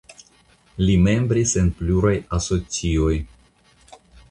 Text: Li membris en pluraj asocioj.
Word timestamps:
Li 0.85 0.95
membris 1.07 1.53
en 1.61 1.69
pluraj 1.81 2.15
asocioj. 2.39 3.13